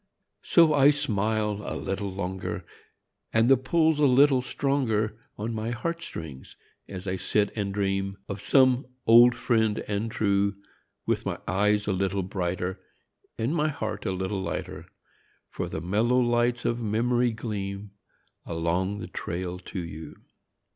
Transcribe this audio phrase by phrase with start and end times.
[0.43, 2.65] S O I smile a little longer,
[3.31, 6.55] And the pull's a little stronger On mg heart strings
[6.89, 10.53] as I sit and] dream of some old "friend and true
[11.07, 12.79] °(Dith mg eges a little brighter
[13.37, 14.87] And mg heart a little lighter,
[15.51, 17.89] por the mellow lights OT memorij qleam
[18.47, 20.15] Aloncj the trail to gou.